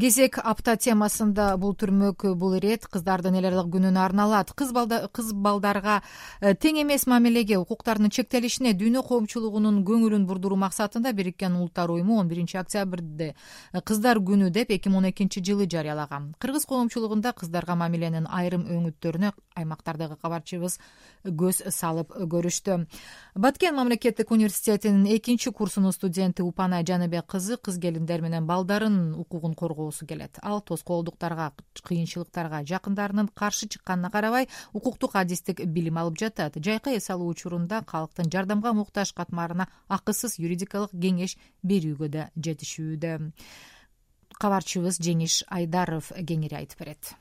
[0.00, 4.52] кезек апта темасында бул түрмөк бул ирет кыздардын эл аралык күнүнө арналат.
[4.56, 5.96] Кыз балдарга
[6.40, 12.28] э, тең эмес мамилеге укуктарынын чектелишине дүйнө коомчулугунун көңүлүн бурдуруу максатында бириккен улуттар уюму он
[12.28, 16.32] биринчи октябрды э, кыздар күнү деп эки миң он экинчи жылы жарыялаган.
[16.38, 20.78] Кыргыз коомчулугунда кыздарга мамиленин айрым өңүттөрүнө аймактардагы кабарчыбыз
[21.24, 22.86] көз салып көрүштү.
[23.36, 29.89] Баткен мамлекеттик университетинин экинчи курсунун студенти упанай жаныбек кызы кыз келиндер менен балдарынын укугун коргоо
[30.06, 30.38] келет.
[30.42, 36.56] Ал тоскоолдуктарга кыйынчылыктарга жакындарынын каршы чыкканына карабай укуктук адистик билим алып жатат.
[36.56, 43.32] Жайкы эс алуу учурунда калктын жардамга муктаж катмарына акысыз юридикалык кеңеш берүүгө да жетишүүдө.
[44.40, 47.14] Кабарчыбыз жеңиш айдаров кеңири айтып берет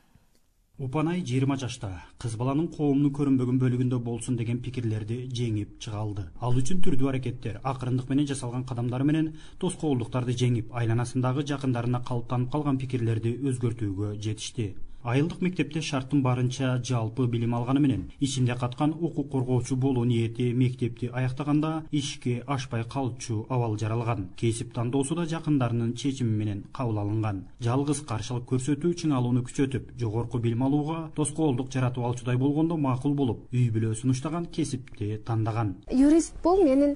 [0.79, 1.87] упанай жыйырма жашта
[2.23, 6.23] кыз баланын коомдун көрүнбөгөн бөлүгүндө болсун деген пикирлерди жеңип чыга алды.
[6.39, 12.79] Ал үчүн түрдүү аракеттер акырындык менен жасалган кадамдары менен тоскоолдуктарды жеңип айланасындагы жакындарына калыптанып калган
[12.79, 14.69] пикирлерди өзгөртүүгө жетишти
[15.03, 21.09] айылдык мектепте шарттын барынча жалпы билим алганы менен ичинде каткан укук коргоочу болуу ниети мектепти
[21.13, 24.29] аяктаганда ишке ашпай калчу абал жаралган.
[24.35, 27.45] Кесип тандоосу да жакындарынын чечими менен кабыл алынган.
[27.61, 33.69] Жалгыз каршылык көрсөтүү чыңалууну күчөтүп жогорку билим алууга тоскоолдук жаратып алчудай болгондо макул болуп үй
[33.71, 35.77] бүлө сунуштаган кесипти тандаган.
[35.91, 36.95] Юрист бул менин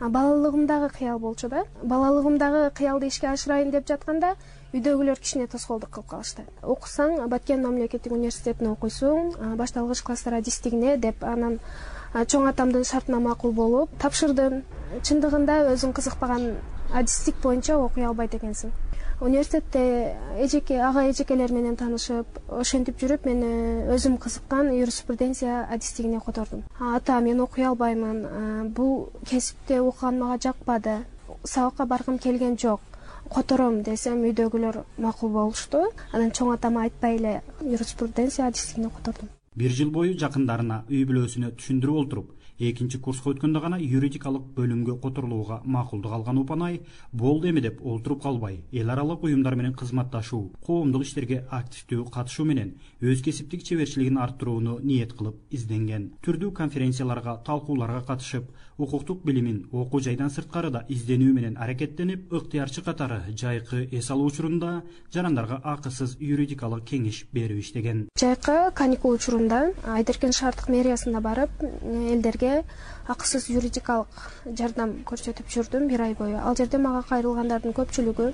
[0.00, 1.64] балалыгымдагы кыял болчу да.
[1.82, 4.36] Балалыгымдагы кыялды ишке ашырайын деп жатканда
[4.74, 6.42] үйдөгүлөр кичине тоскоолдук кылып калышты.
[6.62, 11.58] Окусаң баткен мамлекеттик университетине окуйсуң башталгыч класстар адистигине деп анан
[12.14, 14.62] чоң атамдын шартына макул болуп тапшырдым
[15.04, 16.50] чындыгында өзүң кызыкпаган
[16.92, 18.72] адистик боюнча окуй албайт экенсиң.
[19.20, 23.42] Университетте эжеке ага эжекелер менен таанышып ошентип жүрүп мен
[23.90, 26.62] өзүм кызыккан юриспруденция адистигине котордум.
[26.78, 28.68] Ата мен окуй албаймын.
[28.76, 31.00] Бул кесипти окуган мага жакпады.
[31.44, 32.80] Сабакка баргым келген жок
[33.34, 35.84] котором десем үйдөгүлөр макул болушту.
[36.12, 41.96] Анан чоң атама айтпай эле юриспруденция адистигине котордум бир жыл бою жакындарына үй бүлөсүнө түшүндүрүп
[42.02, 46.80] олтуруп экинчи курска өткөндө гана юридикалык бөлүмгө которулууга макулдук алган упанай
[47.12, 48.62] болду эми деп олтуруп калбай.
[48.72, 55.12] Эл аралык уюмдар менен кызматташуу коомдук иштерге активдүү катышуу менен өз кесиптик чеберчилигин арттырууну ниет
[55.12, 56.12] кылып изденген.
[56.24, 63.22] Түрдүү конференцияларга талкууларга катышып укуктук билимин окуу жайдан сырткары да изденүү менен аракеттенип ыктыярчы катары
[63.34, 64.82] жайкы эс алуу учурунда
[65.14, 68.08] жарандарга акысыз юридикалык кеңеш берип иштеген.
[68.18, 72.47] Жайкы каникул учурунда айдеркен шаардык мэриясына барып элдерге
[73.14, 74.20] акысыз юридикалык
[74.60, 76.36] жардам көрсөтүп жүрдүм бир ай бою.
[76.38, 78.28] Ал жерде мага кайрылгандардын көпчүлүгү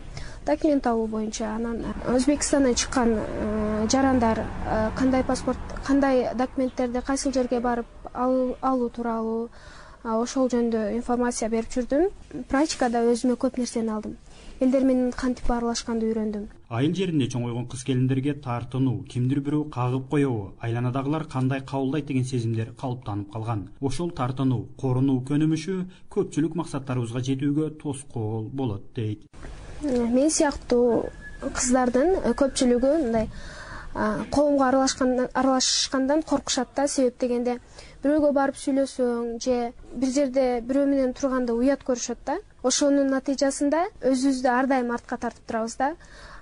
[0.46, 7.60] документ алуу боюнча анан өзбекстандан чыккан э, жарандар э, кандай паспорт кандай документтерди кайсыл жерге
[7.60, 9.48] барып алуу тууралуу
[10.04, 12.10] ошол жөнүндө информация берип жүрдүм.
[12.48, 14.18] Практикада өзүмө көп нерсени алдым
[14.64, 16.44] элдер менен кантип баарлашканды үйрөндүм?
[16.72, 22.70] Айыл жеринде чоңойгон кыз келиндерге тартынуу кимдир бирөө кагып коебу айланадагылар кандай кабылдайт деген сезимдер
[22.80, 23.66] калыптанып калган.
[23.80, 25.74] Ошол тартынуу корунуу көнүмүшү
[26.16, 29.26] көпчүлүк максаттарыбызга жетүүгө тоскоол болот дейт.
[29.82, 31.10] Мен сыяктуу
[31.42, 33.28] кыздардын көпчүлүгү мындай
[34.30, 36.88] коомго аралашкандан коркушат да.
[36.88, 37.58] Себеп дегенде
[38.02, 39.60] бирөөгө барып сүйлөсөң же
[39.92, 45.44] бир жерде бирөө менен турганда уят көрүшөт да ошонун натыйжасында өзүбүздү ар дайым артка тартып
[45.50, 45.90] турабыз да.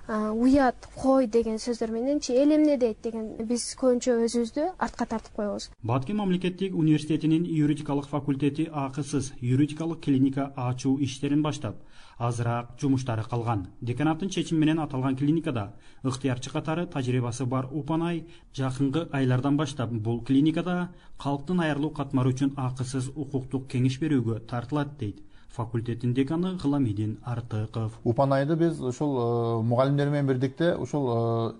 [0.07, 2.97] Уят кой деген сөздөр мененчи эл эмне дейт?
[3.03, 5.69] деген биз көбүнчө өзүбүздү артка тартып коебуз.
[5.83, 11.75] Баткен мамлекеттик университетинин юридикалык факультети акысыз юридикалык клиника ачуу иштерин баштап
[12.17, 13.67] азыраак жумуштары калган.
[13.81, 15.73] Деканаттын чечими менен аталган клиникада
[16.03, 18.25] ыктыярчы катары тажрыйбасы бар упанай
[18.55, 25.23] жакынкы айлардан баштап бул клиникада калктын аярлуу катмары үчүн акысыз укуктук кеңеш берүүгө тартылат дейт
[25.53, 27.99] факультеттин деканы гыламидин артыков.
[28.03, 31.53] Упанайды биз ушул э, мугалимдер менен бирдикте ушул э,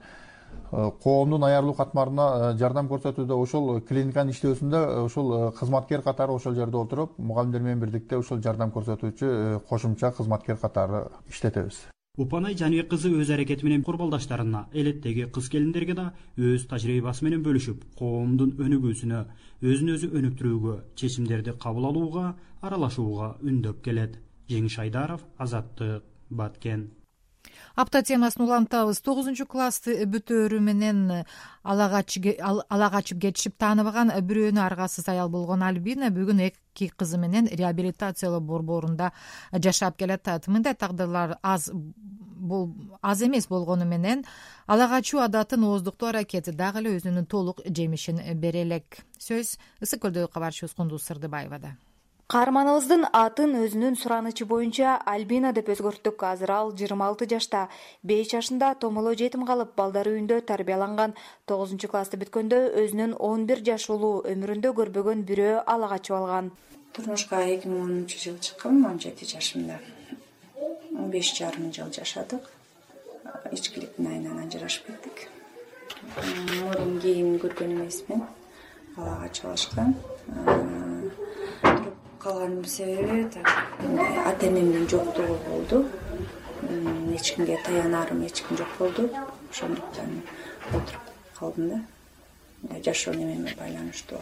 [0.72, 7.18] э, коомдун аярлуу катмарына жардам көрсөтүүдө ушул клиниканын иштөөсүндө ушул кызматкер катары ошол жерде отуруп
[7.20, 11.84] мугалимдер менен бирдикте ушул жардам көрсөтүүчү кошумча кызматкер катары иштетебиз
[12.16, 16.04] упанай жаныбек кызы өз аракети менен курбалдаштарына элеттеги кыз келиндерге да
[16.38, 19.22] өз тажрыйбасы менен бөлүшүп коомдун өнүгүүсүнө
[19.72, 24.20] өзүн өзү өнүктүрүүгө чечимдерди кабыл алууга аралашууга үндөп келет.
[24.46, 26.92] Жеңиш айдаров азаттык баткен
[27.76, 29.02] апта темасын улантабыз.
[29.02, 31.26] Тогузунчу классты бүтөөрү менен
[31.64, 39.12] ала качып кетишип тааныбаган бирөөнү аргасыз аял болгон альбина бүгүн эки кызы менен реабилитациялоо борборунда
[39.54, 41.72] жашап келе атат мындай тагдырлар аз
[43.02, 44.26] аз эмес болгону менен
[44.68, 50.30] ала качуу адатын ооздуктоо аракети дагы эле өзүнүн толук жемишин бере элек сөз ысык көлдөгү
[50.34, 51.78] кабарчыбыз кундуз сырдыбаевада
[52.32, 56.24] каарманыбыздын атын өзүнүн суранычы боюнча альбина деп өзгөрттүк.
[56.24, 57.68] Азыр ал жыйырма алты жашта
[58.04, 61.16] беш жашында томоло жетим калып балдар үйүндө тарбияланган.
[61.46, 66.52] Тогузунчу классты бүткөндө өзүнүн он бир жаш уулу өмүрүндө көрбөгөн бирөө ала качып алган.
[66.94, 69.80] Турмушка эки миң онунчу жылы чыккам он жети жашымда.
[71.14, 72.50] Беш жарым жыл жашадык.
[73.52, 75.28] Ичкиликтин айынан ажырашып кеттик
[76.62, 78.26] мурун кийин көргөн эмесмин
[78.98, 79.96] ала качып алышкан
[82.24, 83.28] калганымдын себеби
[84.30, 85.86] ата энемдин жоктугу болду.
[87.16, 89.10] Эч кимге таянарым эч ким жок болду.
[89.52, 90.22] Ошондуктан
[90.70, 91.06] отуруп
[91.38, 91.80] калдым да.
[92.86, 94.20] Жашоо немеме байланыштуу.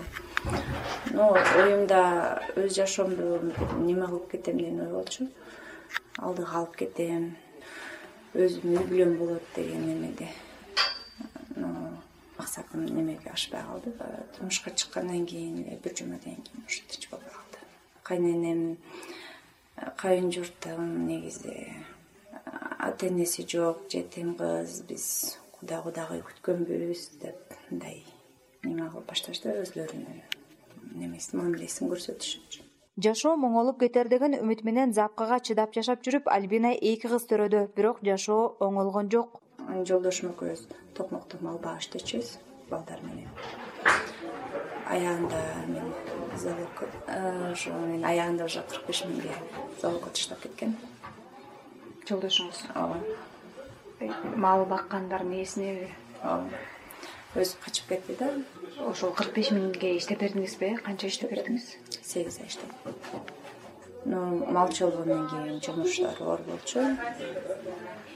[1.12, 5.28] Но оюмда өз жашоомду неме кылып кетем деген ой болчу
[6.18, 7.36] алдыга алып кетем.
[8.34, 10.30] Өзүм үй бүлөм болот деген немеде.
[11.56, 11.68] Но
[12.38, 13.94] максатым немеге ашпай калды.
[14.36, 17.51] Турмушка чыккандан кийин бир жумадан кийин тынч болбой калды
[18.12, 18.64] кайненем
[20.02, 21.56] кайын журтум негизи
[22.80, 25.06] ата энеси жок жетим кыз биз
[25.56, 28.04] куда кудагый күткөнбүз деп мындай
[28.66, 30.20] неме кылып башташты өзлөрүнүн
[31.00, 32.68] немесин мамилесин көрсөтүшүчү
[33.06, 38.04] жашоо моңолуп кетер деген үмүт менен запкага чыдап жашап жүрүп альбина эки кыз төрөдү бирок
[38.04, 39.40] жашоо оңолгон жок.
[39.88, 40.68] Жолдошум экөөбүз
[40.98, 42.36] токмокто мал бак иштечүбүз
[42.70, 43.30] балдар менен.
[44.92, 45.42] Аягында
[45.72, 46.11] мен э,
[46.48, 49.36] ошо мен аягында уже кырк беш миңге
[49.82, 50.76] залогко таштап кеткен.
[52.08, 52.64] Жолдошуңуз?
[52.76, 52.98] Ооба.
[54.00, 55.90] Э, мал баккандардын ээсинеби
[56.24, 56.64] ооба.
[57.36, 58.32] Өзү качып кетти да.
[58.88, 61.76] Ошол кырк беш миңге иштеп бердиңизби канча иштеп бердиңиз?
[62.02, 63.32] Сегиз ай иштедим
[64.06, 66.80] но малчы болгондон кийин жумуштар оор болчу.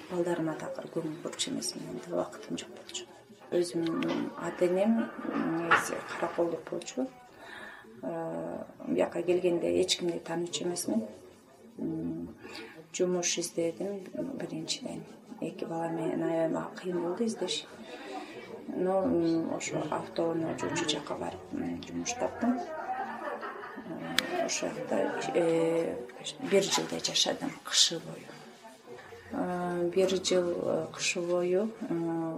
[0.10, 3.06] Балдарыма дагы көңүл бурчу эмесмин убакытым жок болчу.
[3.52, 7.08] Өзүмдүн ата энем негизи караколдук болчу
[8.02, 11.08] бияка келгенде эч кимди таанычу эмесмин.
[12.94, 14.00] Жумуш издедим
[14.40, 15.04] биринчиден
[15.42, 17.66] эки бала менен аябай мага кыйын болду издеш.
[18.68, 18.94] Но
[19.56, 20.56] ошо автоуноо
[20.90, 21.42] жака барып
[21.88, 22.60] жумуш таптым.
[24.46, 25.96] Ошол жакта э,
[26.52, 29.92] бир жылдай жашадым кышы бою.
[29.92, 31.72] Бир жыл э, кышы бою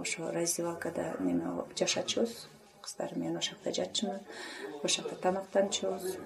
[0.00, 2.48] ошо раздевалкада неме кылып жашачубуз
[2.82, 4.20] кыздар менен ошол жакта жатчумун
[4.82, 6.16] ошол жакта тамактанчубуз.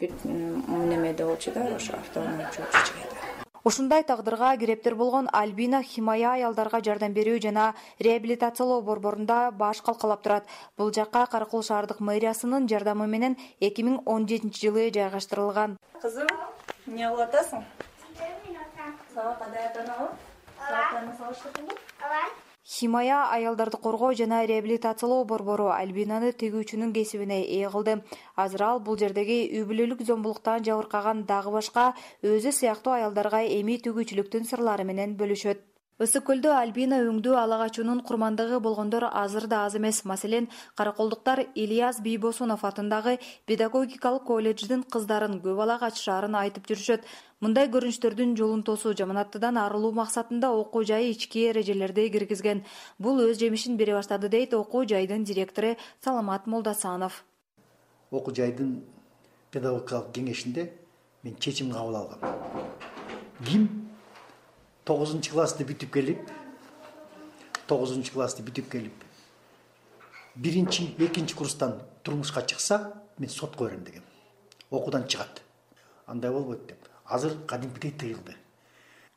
[0.00, 3.20] Бир немеде болчу да ошо жайда
[3.64, 10.44] ушундай тагдырга кирептер болгон альбина химая аялдарга жардам берүү жана реабилитациялоо борборунда баш калкалап турат.
[10.78, 15.76] Бул жакка кара шаардык мэриясынын жардамы менен эки миң он жетинчи жылы жайгаштырылган.
[16.00, 16.28] Кызым
[16.86, 17.64] эмне кылып атасың?
[19.14, 20.08] Сага кадай атанабы
[22.00, 27.96] ооба химая аялдарды коргоо жана реабилитациялоо борбору альбинаны тигүүчүнүн кесибине ээ кылды.
[28.36, 31.88] Азыр ал бул жердеги үй бүлөлүк зомбулуктан жабыркаган дагы башка
[32.22, 35.66] өзү сыяктуу аялдарга эми тигүүчүлүктүн сырлары менен бөлүшөт
[36.00, 40.04] ысык көлдө альбина өңдүү ала качуунун курмандыгы болгондор азыр да аз эмес.
[40.04, 47.04] Маселен караколдуктар ильяс бийбосунов атындагы педагогикалык колледждин кыздарын көп ала качышаарын айтып жүрүшөт.
[47.40, 52.64] Мындай көрүнүштөрдүн жолун тосуу жаманаттыдан арылуу максатында окуу жай ички эрежелерди киргизген.
[52.98, 57.24] Бул өз жемишин бере баштады дейт окуу жайдын директору саламат молдосанов
[58.10, 58.80] окуу жайдын
[59.50, 60.66] педагогикалык кеңешинде
[61.22, 62.18] мен чечим кабыл алгам.
[63.46, 63.89] Ким
[64.90, 66.36] тогузунчу классты бүтүп келип
[67.70, 69.10] тогузунчу классты бүтүп келип
[70.34, 72.82] биринчи экинчи курстан турмушка чыкса
[73.18, 74.02] мен сотко берем дегем
[74.70, 75.42] окуудан чыгат.
[76.06, 76.88] Андай болбойт деп.
[77.04, 78.36] Азыр кадимкидей тыйылды.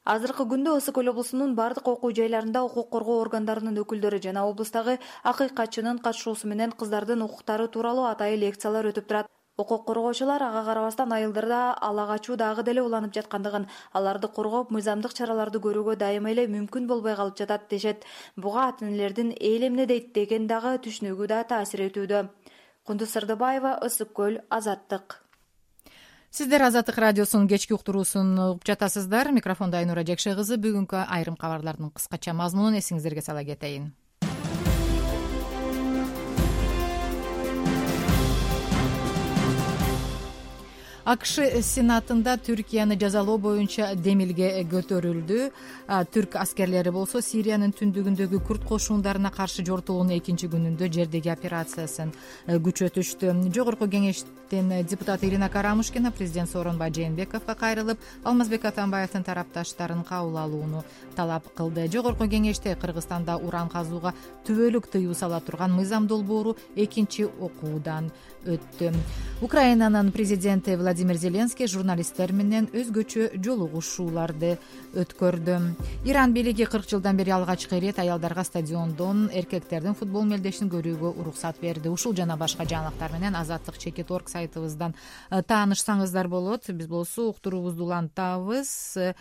[0.04, 6.02] Азыркы күндө ысык көл облусунун баардык окуу жайларында укук коргоо органдарынын өкүлдөрү жана облустагы акыйкатчынын
[6.04, 12.08] катышуусу менен кыздардын укуктары тууралуу атайын лекциялар өтүп турат укук коргоочулар ага карабастан айылдарда ала
[12.08, 17.38] качуу дагы деле уланып жаткандыгын аларды коргоп мыйзамдык чараларды көрүүгө дайыма эле мүмкүн болбой калып
[17.38, 18.04] жатат дешет.
[18.36, 22.28] Буга ата энелердин эл эмне дейт деген дагы түшүнүгү да таасир этүүдө
[22.84, 25.22] кундуз сырдыбаева ысык көл азаттык.
[26.32, 29.32] Сиздер азаттык радиосунун кечки уктуруусун угуп жатасыздар.
[29.32, 33.94] Микрофондо айнура жекше кызы бүгүнкү айрым кабарлардын кыскача мазмунун эсиңиздерге сала кетейин
[41.06, 41.36] акш
[41.68, 45.50] сенатында түркияны жазалоо боюнча демилге көтөрүлдү.
[46.16, 52.14] Түрк аскерлери болсо сириянын түндүгүндөгү күрд кошундарына каршы жортугуунун экинчи күнүндө жердеги операциясын
[52.48, 60.38] э, күчөтүштү жогорку кеңештин депутаты ирина карамушкина президент сооронбай жээнбековго кайрылып алмазбек атамбаевдин тарапташтарын кабыл
[60.38, 60.84] алууну
[61.16, 61.90] талап кылды.
[61.92, 64.14] Жогорку кеңеште кыргызстанда уран казууга
[64.48, 68.12] түбөлүк тыюу сала турган мыйзам долбоору экинчи окуудан
[68.46, 68.94] өттү.
[69.44, 74.54] Украинанын президенти владимир зеленский журналисттер менен өзгөчө жолугушууларды
[74.96, 75.58] өткөрдү.
[76.08, 81.92] Иран бийлиги кырк жылдан бери алгачкы ирет аялдарга стадиондон эркектердин футбол мелдешин көрүүгө уруксат берди.
[81.92, 84.96] Ушул жана башка жаңылыктар менен азаттык чекит орг сайтыбыздан
[85.30, 86.70] э, таанышсаңыздар болот.
[86.70, 88.72] Биз болсо уктуруубузду улантабыз.
[88.96, 89.14] Э,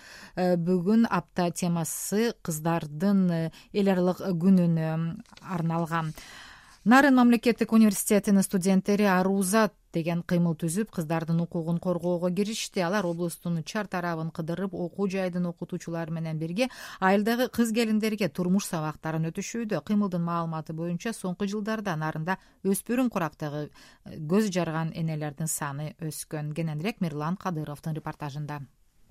[0.55, 4.95] бүгүн апта темасы кыздардын э, эл аралык күнүнө
[5.43, 6.15] арналган
[6.85, 12.81] нарын мамлекеттик университетинин студенттери арузат деген кыймыл түзүп кыздардын укугун коргоого киришти.
[12.81, 19.29] Алар облустун чар тарабын кыдырып окуу жайдын окутуучулары менен бирге айылдагы кыз келиндерге турмуш сабактарын
[19.31, 26.51] өтүшүүдө кыймылдын маалыматы боюнча соңку жылдарда нарында өспүрүм курактагы э, көз жарган энелердин саны өскөн.
[26.53, 28.63] Кененирээк мирлан кадыровдун репортажында.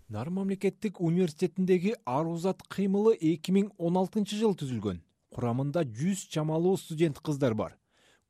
[0.09, 4.99] Нарын мамлекеттик университетиндеги арузат кыймылы эки миң он алтынчы жылы түзүлгөн
[5.35, 7.77] курамында жүз чамалуу студент кыздар бар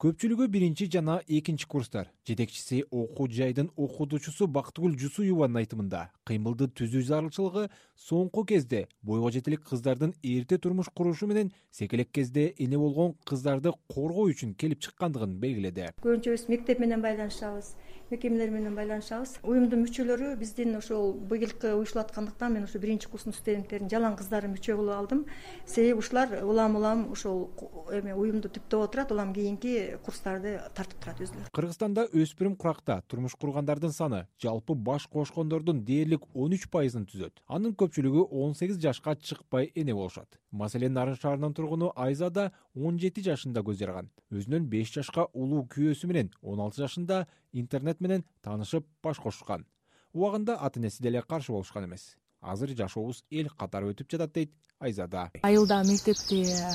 [0.02, 2.08] көпчүлүгү биринчи жана экинчи курстар.
[2.26, 7.68] Жетекчиси окуу жайдын окутуучусу бактыгүл жусуеванын айтымында кыймылды түзүү зарылчылыгы
[8.08, 14.26] соңку кезде бойго жетелик кыздардын эрте турмуш курушу менен секелек кезде эне болгон кыздарды коргоо
[14.34, 17.76] үчүн келип чыккандыгын белгиледи көбүнчө биз мектеп менен байланышабыз
[18.12, 19.38] мекемелер менен байланышабыз.
[19.48, 24.98] Уюмдун мүчөлөрү биздин ошол быйылкы уюштулаткандыктан мен ушу биринчи курстун студенттерин жалаң кыздарын мүчө кылып
[24.98, 25.22] алдым.
[25.66, 27.48] Себеби ушулар улам улам ошол
[27.96, 29.14] эме уюмду түптөп отурат.
[29.16, 35.84] Улам кийинки курстарды тартып турат өзүлөрү кыргызстанда өспүрүм куракта турмуш кургандардын саны жалпы баш кошкондордун
[35.88, 37.42] дээрлик он үч пайызын түзөт.
[37.48, 40.40] Анын көпчүлүгү он сегиз жашка чыкпай эне болушат.
[40.52, 46.08] Маселен нарын шаарынын тургуну айзада он жети жашында көз жарган өзүнөн беш жашка улуу күйөөсү
[46.08, 49.66] менен он алты жашында интернет менен таанышып баш кошушкан.
[50.14, 55.30] Убагында ата энеси деле каршы болушкан эмес азыр жашообуз эл катары өтүп жатат дейт айзада.
[55.46, 56.72] Айылда мектепти э,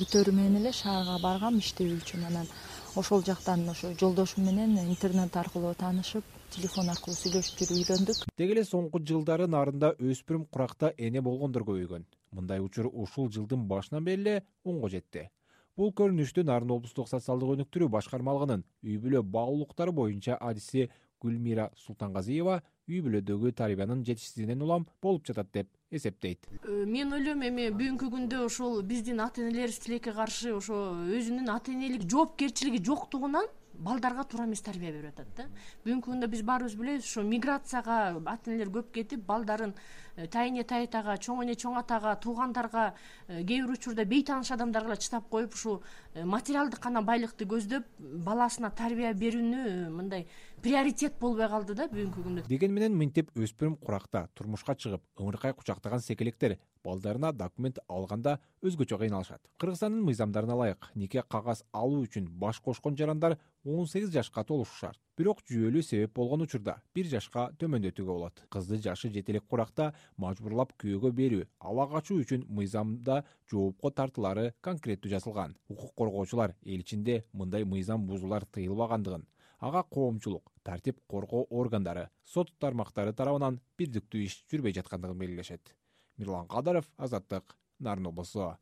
[0.00, 2.48] бүтөөрү менен эле шаарга баргам иштөө үчүн анан.
[2.96, 6.24] Ошол жактан ошо жолдошум менен интернет аркылуу таанышып
[6.54, 8.24] телефон аркылуу сүйлөшүп жүрүп үйрөндүк.
[8.40, 12.06] Деги эле соңку жылдары нарында өспүрүм куракта эне болгондор көбөйгөн.
[12.32, 15.28] Мындай учур ушул жылдын башынан бери эле онго жетти.
[15.76, 20.86] Бул көрүнүштү нарын облустук социалдык өнүктүрүү башкармалыгынын үй бүлө баалуулуктары боюнча адиси
[21.26, 26.46] гүлмира султангазиева үй бүлөдөгү тарбиянын жетишсиздигинен улам болуп жатат деп эсептейт.
[26.62, 30.78] Э, мен ойлойм эми бүгүнкү күндө ошол биздин ата энелерибиз тилекке каршы ошо
[31.18, 35.46] өзүнүн ата энелик жоопкерчилиги жоктугунан балдарга туура эмес тарбия берип атат да.
[35.84, 39.74] Бүгүнкү күндө биз баарыбыз билебиз ошо миграцияга ата энелер көп кетип балдарын
[40.16, 42.86] Э, тайэне тайтага чоң эне чоң атага туугандарга
[43.28, 45.82] э, кээ бир учурда бейтааныш адамдарга чыдап коюп ушул
[46.14, 47.84] э, материалдык гана байлыкты көздөп
[48.24, 50.24] баласына тарбия берүүнү мындай
[50.64, 52.46] приоритет болбой калды да бүгүнкү күндө.
[52.48, 56.56] Дегени менен мынтип өспүрүм куракта турмушка чыгып ыңыркай кучактаган секелектер
[56.86, 59.42] балдарына документ алганда өзгөчө кыйналышат.
[59.58, 60.90] Кыргызстандын мыйзамдарына ылайык.
[60.94, 66.12] Нике кагаз алуу үчүн баш кошкон жарандар он сегиз жашка толушу шарт бирок жүйөлүү себеп
[66.14, 68.42] болгон учурда бир жашка төмөндөтүүгө болот.
[68.52, 75.14] Кызды жашы жете элек куракта мажбурлап күйөөгө берүү ала качуу үчүн мыйзамда жоопко тартылаары конкреттүү
[75.14, 79.26] жазылган укук коргоочулар эл ичинде мындай мыйзам бузуулар тыйылбагандыгын
[79.58, 85.72] ага коомчулук тартип коргоо органдары сот тармактары тарабынан бирдиктүү иш жүрбөй жаткандыгын белгилешет
[86.18, 88.56] мирлан кадыров азаттык нарын облусу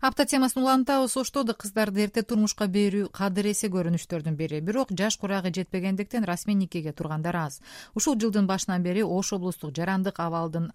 [0.00, 4.60] апта темасын улантабыз оштодо кыздарды эрте турмушка берүү кадыр эсе көрүнүштөрдүн бири.
[4.60, 7.60] Бирок жаш курагы жетпегендиктен расмий никеге тургандар аз.
[7.94, 10.70] Ушул жылдын башынан бери ош облустук жарандык абалдын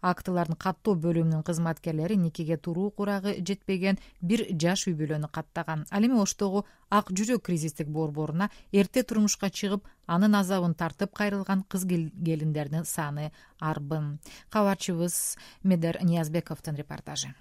[0.00, 5.86] актыларын каттоо бөлүмүнүн кызматкерлери никеге туруу курагы жетпеген бир жаш үй бүлөнү каттаган.
[5.90, 11.84] Ал эми оштогу ак жүрөк кризистик борборуна эрте турмушка чыгып анын азабын тартып кайрылган кыз
[11.84, 14.18] келиндердин саны арбын.
[14.50, 17.34] Кабарчыбыз медер ниязбековдун репортажы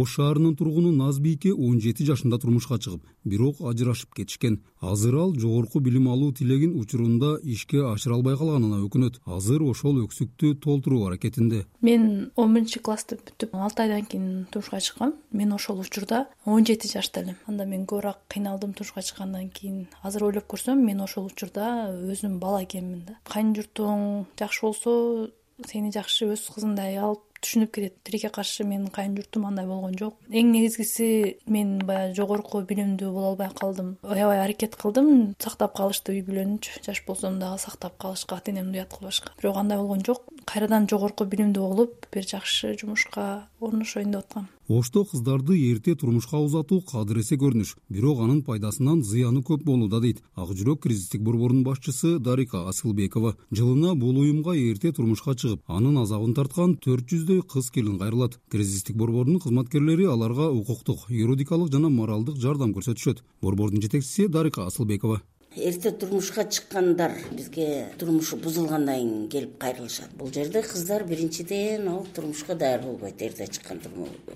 [0.00, 4.60] ош шаарынын тургуну назбийке он жети жашында турмушка чыгып бирок ажырашып кетишкен.
[4.80, 9.20] Азыр ал жогорку билим алуу тилегин учурунда ишке ашыра албай калганына өкүнөт.
[9.24, 11.64] Азыр ошол өксүктү толтуруу аракетинде.
[11.80, 15.14] Мен он биринчи классты бүтүп алты айдан кийин турмушка чыккам.
[15.32, 17.36] Мен ошол учурда он жети жашта элем.
[17.46, 19.86] Анда мен көбүрөөк кыйналдым турмушка чыккандан кийин.
[20.02, 23.18] Азыр ойлоп көрсөм мен ошол учурда өзүм бала экенмин да.
[23.24, 25.30] Кайын журтуң жакшы болсо
[25.64, 27.96] сени жакшы өз кызыңдай алып түшүнүп кетет.
[28.04, 30.16] Тилекке каршы менин кайын журтум андай болгон жок.
[30.30, 33.96] Эң негизгиси мен баягы жогорку билимдүү боло албай калдым.
[34.02, 35.34] Аябай аракет кылдым.
[35.42, 39.32] Сактап калышты үй бүлөнүчү жаш болсом дагы сактап калышка ата энемди уят кылбашка.
[39.40, 40.26] Бирок андай болгон жок.
[40.44, 46.80] Кайрадан жогорку билимдүү болуп бир жакшы жумушка орношоюн деп аткам ошто кыздарды эрте турмушка узатуу
[46.80, 47.76] кадыресе көрүнүш.
[47.88, 50.22] Бирок анын пайдасынан зыяны көп болууда дейт.
[50.34, 53.36] Ак жүрөк кризистик борборунун башчысы дарика асылбекова.
[53.50, 58.40] Жылына бул уюмга эрте турмушка чыгып анын азабын тарткан төрт жүздөй кыз келин кайрылат.
[58.50, 63.22] Кризистик борбордун кызматкерлери аларга укуктук юридикалык жана моралдык жардам көрсөтүшөт.
[63.42, 65.22] Борбордун жетекчиси дарика асылбекова
[65.56, 70.10] эрте турмушка чыккандар бизге турмушу бузулгандан кийин келип кайрылышат.
[70.14, 73.80] Бул жерде кыздар биринчиден ал турмушка даяр болбойт эрте чыккан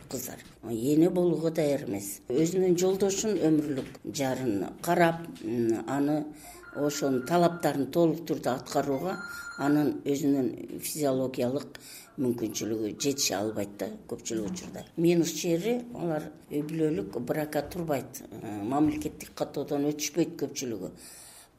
[0.09, 0.39] кыздар.
[0.65, 2.21] Эне болууга даяр эмес.
[2.29, 5.27] Өзүнүн жолдошун өмүрлүк жарын карап
[5.87, 6.25] аны
[6.75, 9.19] ошонун талаптарын толук түрдө аткарууга
[9.59, 11.81] анын өзүнүн физиологиялык
[12.19, 14.85] мүмкүнчүлүгү жетише албайт да көпчүлүк учурда.
[14.97, 18.23] Минус жери алар үй бүлөлүк бракка турбайт.
[18.31, 20.91] Э, мамлекеттик каттоодон өтүшпөйт көпчүлүгү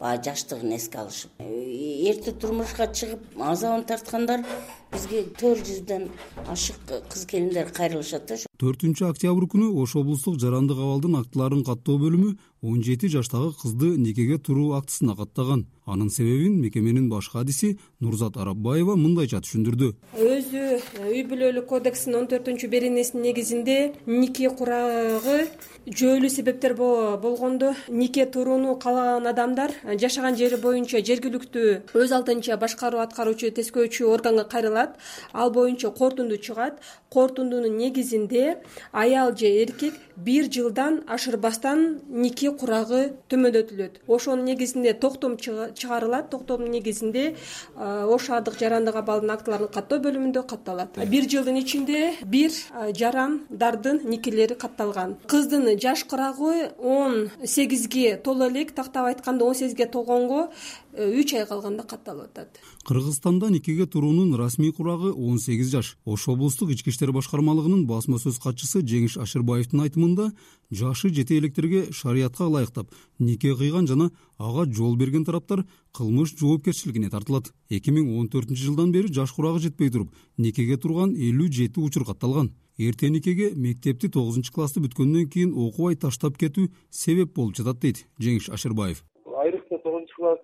[0.02, 1.32] баягы жаштыгын эске алышып.
[1.40, 4.46] Э, эрте турмушка чыгып азабын тарткандар
[4.92, 6.08] бизге төрт жүздөн
[6.52, 6.80] ашык
[7.12, 12.84] кыз келиндер кайрылышат да төртүнчү октябрь күнү ош облустук жарандык абалдын актыларын каттоо бөлүмү он
[12.86, 15.66] жети жаштагы кызды никеге туруу актысына каттаган.
[15.86, 19.90] Анын себебин мекеменин баш кадиси нурзат арапбаева мындайча түшүндүрдү.
[20.14, 20.66] Өзү
[21.10, 25.48] үй бүлөлүк кодексинин он төртүнчү беренесинин негизинде нике курагы
[25.88, 27.74] жүйөлүү себептер болгондо.
[27.90, 34.94] Нике турууну каалаган адамдар жашаган жери боюнча жергиликтүү өз алдынча башкаруу аткаруучу тескөөчү органга кайрылат.
[35.34, 36.78] Ал боюнча корутунду чыгат.
[37.10, 38.60] Корутундунун негизинде
[38.92, 47.36] аял же эркек бир жылдан ашырбастан нике курагы төмөндөтүлөт ошонун негизинде токтом чыгарылат токтомдун негизинде
[47.76, 51.00] ош шаардык жарандык абалдын актыларын каттоо бөлүмүндө катталат.
[51.08, 52.52] Бир жылдын ичинде бир
[53.00, 55.18] жарандардын никелери катталган.
[55.28, 60.50] Кыздын жаш курагы он сегизге толо элек тактап айтканда он сегизге толгонго
[60.94, 62.60] үч ай калганда катталып атат.
[62.86, 65.98] Кыргызстанда никеге туруунун расмий курагы он сегиз жаш.
[66.06, 70.32] Ош облустук ички иштер башкармалыгынын басма сөз катчысы жеңиш ашырбаевдин айтымында
[70.72, 77.54] жашы жете электерге шариятка ылайыктап нике кыйган жана ага жол берген тараптар кылмыш жоопкерчилигине тартылат.
[77.70, 82.06] Эки миң он төртүнчү жылдан бери жаш курагы жетпей туруп никеге турган элүү жети учур
[82.06, 82.54] катталган.
[82.78, 88.50] Эрте никеге мектепти тогузунчу классты бүткөндөн кийин окубай таштап кетүү себеп болуп жатат дейт жеңиш
[88.50, 89.04] ашырбаев.
[89.44, 90.40] Айрыкча тогузунчу класс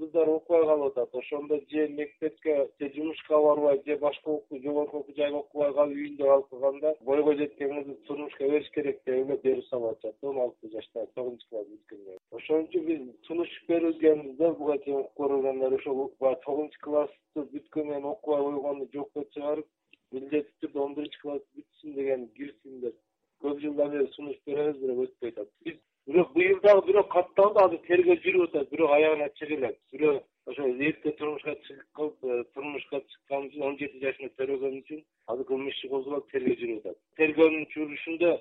[0.00, 1.14] кыздар окубай калып атат.
[1.14, 6.50] Ошондо же мектепке же жумушка барбай же башка жогорку окуу жайга окубай калып үйүндө калып
[6.50, 11.06] калганда бойго жеткен кызды турмушка бериш керек деп ойлоп берип салып атышат он алты жашта
[11.14, 16.42] тогузунчу класс бүткөндө ошон үчүн биз сунуш бергенбиз да буга чейин укук көргөндөр ошол баягы
[16.44, 19.68] тогузунчу классты бүткөндөн кийин окубай койгонду жокко чыгарып
[20.14, 22.96] милдеттүү түрдө он биринчи класс бүтсүн деген кирсин деп
[23.44, 25.48] көп жылдан бери сунуш беребиз бирок өтпөй атат.
[25.64, 30.14] Биз бирок быйыл дагы бирөө катталды азыр тергөө жүрүп атат бирок аягына чыга элек бирөө
[30.50, 35.76] ошо эрте турмушка чыгып э, турмушка чыккан үчүн он жети жашында төрөгөн үчүн азыр кылмыш
[35.78, 36.98] иши козулуп тергөө жүрүп атат.
[37.20, 38.32] Тергөөнүн жүрүшүндө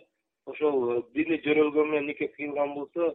[0.54, 3.14] ошол бири жөрөлгөн менен нике кыйылган болсо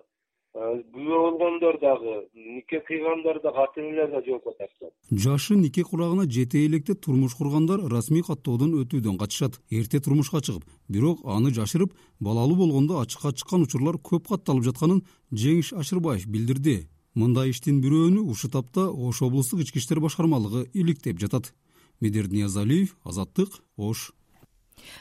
[0.54, 6.64] күбө болгондор дагы нике кыйгандар дагы ата энелер да жооп катышат жашы нике курагына жете
[6.66, 13.00] электе турмуш кургандар расмий каттоодон өтүүдөн качышат эрте турмушка чыгып бирок аны жашырып балалуу болгондо
[13.00, 16.88] ачыкка чыккан учурлар көп катталып жатканын жеңиш ашырбаев билдирди.
[17.14, 21.52] Мындай иштин бирөөнү ушул тапта ош облустук ички иштер башкармалыгы иликтеп жатат.
[22.00, 24.12] Медерт ниязалиев азаттык ош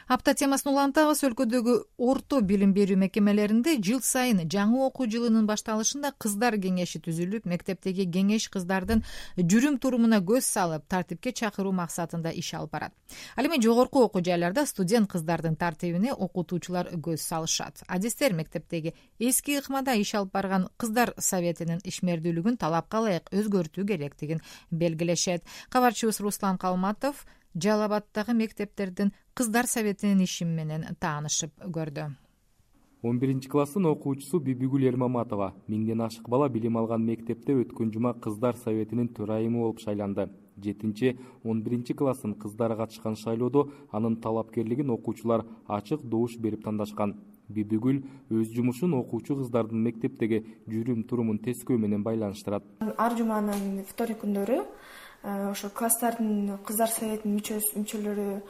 [0.08, 1.24] апта темасын улантабыз.
[1.28, 8.06] Өлкөдөгү орто билим берүү мекемелеринде жыл сайын жаңы окуу жылынын башталышында кыздар кеңеши түзүлүп мектептеги
[8.12, 9.04] кеңеш кыздардын
[9.38, 12.94] жүрүм турумуна көз салып тартипке чакыруу максатында иш алып барат.
[13.38, 17.84] Ал эми жогорку окуу жайларда студент кыздардын тартибине окутуучулар көз салышат.
[17.88, 25.44] Адистер мектептеги эски ыкмада иш алып барган кыздар советинин ишмердүүлүгүн талапка ылайык өзгөртүү керектигин белгилешет.
[25.70, 32.12] Кабарчыбыз руслан калматов жалал абаддагы мектептердин кыздар советинин иши менен таанышып көрдү.
[33.04, 38.56] Он биринчи класстын окуучусу бибигүл эрмаматова миңден ашык бала билим алган мектепте өткөн жума кыздар
[38.56, 40.30] советинин төрайымы болуп шайланды.
[40.56, 47.18] Жетинчи он биринчи класстын кыздары катышкан шайлоодо анын талапкерлигин окуучулар ачык добуш берип тандашкан.
[47.50, 52.64] Бибигүл өз жумушун окуучу кыздардын мектептеги жүрүм турумун тескөө менен байланыштырат.
[52.80, 54.62] Ар жуманын вторник күндөрү
[55.24, 58.42] ошо класстардын кыздар советинин мүчөлөрү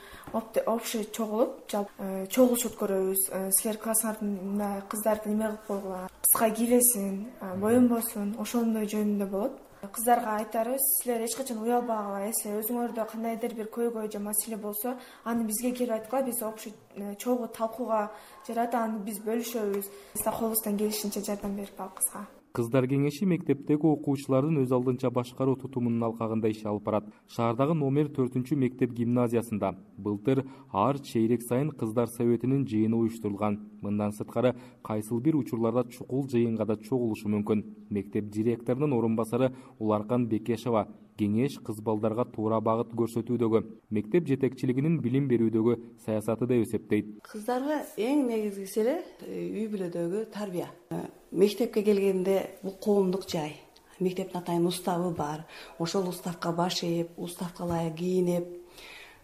[0.65, 6.09] общий чогулуп э, чогулуш өткөрөбүз э, силер классыңарда кыздарды эме кылып койгула?
[6.25, 7.29] Кыска кийбесин
[7.61, 9.61] боенбосун ошондой жөнүндө болот.
[9.83, 15.43] Кыздарга айтарыбыз силер эч качан уялбагыла если өзүңөрдө кандайдыр бир көйгөй же маселе болсо аны
[15.43, 18.09] бизге келип айткыла биз общий э, чогуу талкууга
[18.47, 19.91] жараат аны биз бөлүшөбүз.
[20.23, 26.59] Колубуздан келишинче жардам берип алабызга кыздар кеңеши мектептеги окуучулардын өз алдынча башкаруу тутумунун алкагында иш
[26.69, 27.07] алып барат.
[27.25, 29.71] Шаардагы номер төртүнчү мектеп гимназиясында.
[29.97, 33.57] Былтыр ар чейрек сайын кыздар советинин жыйыны уюштурулган.
[33.81, 34.53] Мындан сырткары
[34.85, 37.63] кайсыл бир учурларда чукул жыйынга да чогулушу мүмкүн.
[37.89, 40.87] Мектеп директорунун орун басары уларкан бекешова
[41.17, 43.61] кеңеш кыз балдарга туура багыт көрсөтүүдөгү
[43.93, 47.11] мектеп жетекчилигинин билим берүүдөгү саясаты деп эсептейт.
[47.27, 48.95] Кыздарга эң негизгиси эле
[49.27, 50.69] э, үй бүлөдөгү тарбия.
[50.91, 53.55] Э, мектепке келгенде бул коомдук жай.
[53.99, 55.45] Мектептин атайын уставы бар
[55.79, 58.47] ошол уставка баш ээп уставка ылайык кийинип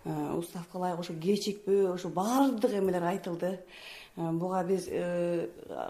[0.05, 3.59] э, уставка ылайык ошо кечикпөө ошо баардык эмелер айтылды.
[4.15, 4.89] Буга биз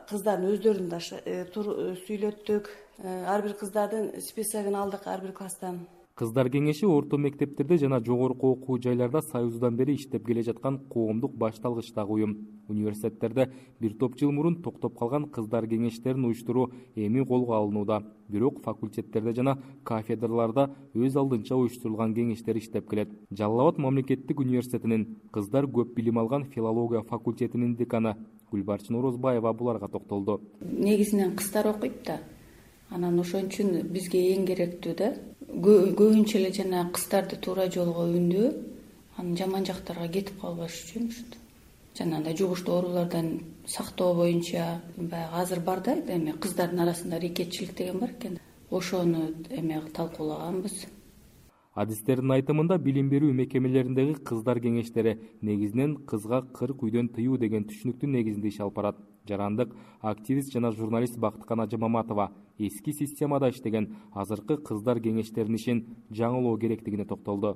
[0.10, 2.68] кыздардын өздөрүн да сүйлөттүк
[3.04, 5.88] ар бир кыздардын списогун алдык ар бир класстан.
[6.20, 12.12] Кыздар кеңеши орто мектептерде жана жогорку окуу жайларда союздан бери иштеп келе жаткан коомдук башталгычтагы
[12.12, 12.34] уюм.
[12.68, 18.04] Университеттерде бир топ жыл мурун токтоп калган кыздар кеңештерин уюштуруу эми колго алынууда.
[18.28, 23.14] Бирок факультеттерде жана кафедраларда өз алдынча уюштурулган кеңештер иштеп келет.
[23.32, 28.18] Жалал абад мамлекеттик университетинин кыздар көп билим алган филология факультетинин деканы
[28.52, 30.42] гүлбарчын орозбаева буларга токтолду.
[30.60, 32.20] Негизинен кыздар окуйт да
[32.90, 35.14] анан ошон үчүн бизге эң керектүү да
[35.50, 38.50] көбүнчө эле жанагы кыздарды туура жолго үндөө
[39.18, 41.40] анан жаман жактарга кетип калбаш үчүн ушинтип.
[41.98, 48.12] Жанагындай жугуштуу оорулардан сактоо боюнча баягы азыр бар да эме кыздардын арасында рекетчилик деген бар
[48.12, 48.40] экен
[48.72, 50.86] ошону эме талкуулаганбыз
[51.76, 58.48] адистердин айтымында билим берүү мекемелериндеги кыздар кеңештери негизинен кызга кырк үйдөн тыюу деген түшүнүктүн негизинде
[58.50, 58.98] иш алып барат.
[59.30, 67.06] Жарандык активист жана журналист бактыкан ажымаматова эски системада иштеген азыркы кыздар кеңештеринин ишин жаңылоо керектигине
[67.06, 67.56] токтолду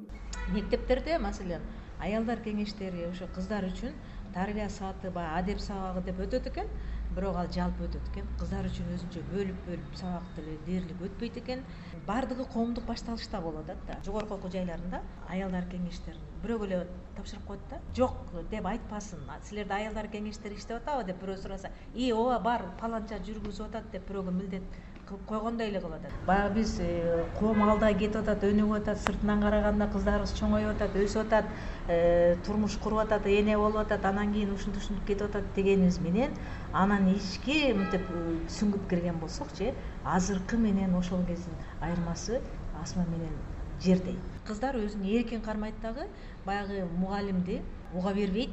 [0.53, 1.65] мектептерде маселен
[1.99, 3.95] аялдар кеңештери ошо кыздар үчүн
[4.35, 6.69] тарбия сааты баягы адеп сабагы деп өтөт экен
[7.15, 8.27] бирок ал жалпы өтөт экен.
[8.39, 11.65] Кыздар үчүн өзүнчө бөлүп бөлүп сабак деле дээрлик өтпөйт экен.
[12.07, 13.99] Баардыгы коомдук башталышта болуп атат да.
[14.05, 16.79] Жогорку окуу жайларында аялдар кеңештерин бирөөгө эле
[17.17, 17.79] тапшырып коет да.
[17.95, 21.05] Жок деп айтпасын силерде аялдар кеңештери иштеп атабы?
[21.07, 25.79] деп бирөө сураса и ооба бар паланча жүргүзүп атат деп бирөөгө милдет кылып койгондой эле
[25.79, 26.11] кылып атат.
[26.27, 31.25] Баягы биз э, коом алда кетип атат өнүгүп атат сыртынан караганда кыздарыбыз чоңоюп атат өсүп
[31.25, 31.45] атат
[31.87, 36.37] э, турмуш куруп атат эне болуп атат анан кийин ушинтип ушинтип кетип атат дегенибиз менен
[36.73, 42.41] анан ички мынтип э, сүңгүп кирген болсокчу э азыркы менен ошол кездин айырмасы
[42.81, 43.35] асма менен
[43.83, 44.17] жердей
[44.47, 46.07] кыздар өзүн эркин кармайт дагы
[46.45, 47.61] баягы мугалимди
[47.93, 48.51] уга бербейт.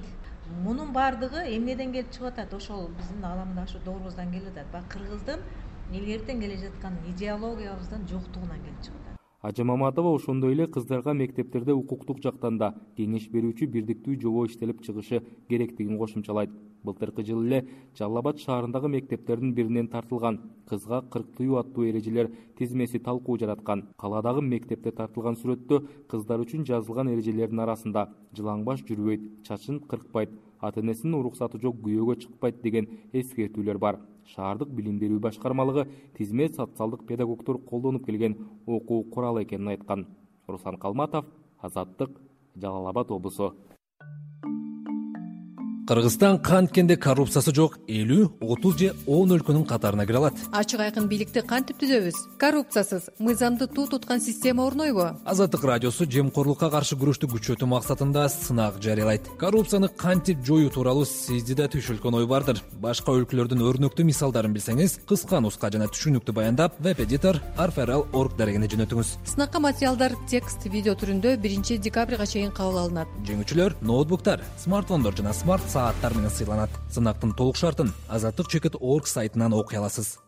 [0.64, 2.54] Мунун баардыгы эмнеден келип чыгып атат?
[2.54, 4.70] Ошол биздин ааламдаштуу доорубуздан келип атат.
[4.72, 5.40] Баягы кыргыздын
[5.90, 9.09] илгертен келе жаткан идеологиябыздын жоктугунан келип чыгып атат
[9.40, 15.22] ажы маматова ошондой эле кыздарга мектептерде укуктук жактан да кеңеш берүүчү бирдиктүү жобо иштелип чыгышы
[15.48, 16.50] керектигин кошумчалайт.
[16.84, 22.98] Былтыркы жылы эле жалал абад шаарындагы мектептердин биринен тартылган кызга кырк тыюу аттуу эрежелер тизмеси
[22.98, 23.88] талкуу жараткан.
[23.96, 30.80] Калаадагы мектепте тартылган сүрөттө кыздар үчүн жазылган эрежелердин арасында жылаң баш жүрбөйт чачын кыркпайт ата
[30.80, 34.00] энесинин уруксаты жок күйөөгө чыкпайт деген эскертүүлөр бар.
[34.34, 40.06] Шаардык билим берүү башкармалыгы тизме социалдык педагогдор колдонуп келген окуу куралы экенин айткан.
[40.46, 41.26] Руслан калматов
[41.60, 42.20] азаттык
[42.56, 43.54] жалал абад облусу
[45.90, 47.80] кыргызстан канткенде коррупциясы жок.
[47.90, 50.36] Элүү отуз же он өлкөнүн катарына кире алат.
[50.54, 52.14] Ачык айкын бийликти кантип түзөбүз?
[52.38, 53.08] Коррупциясыз.
[53.18, 59.26] Мыйзамды туу туткан система орнойбу азаттык радиосу жемкорлукка каршы күрөштү күчөтүү максатында сынак жарыялайт.
[59.40, 62.62] Коррупцияны кантип жоюу тууралуу сизди да түшүлткөн ой бардыр.
[62.78, 68.70] Башка өлкөлөрдүн өрнөктүү мисалдарын билсеңиз кыска нуска жана түшүнүктүү баяндап веб эдитор арфрл орг дарегине
[68.70, 69.12] жөнөтүңүз.
[69.34, 73.10] Сынакка материалдар текст видео түрүндө биринчи декабрга чейин кабыл алынат.
[73.26, 76.72] Жеңүүчүлөр ноутбуктар смартфондор жана смарт сааттар менен сыйланат.
[76.92, 80.18] Сынактын толук шартын азаттык чекит орг сайтынан окуй аласыз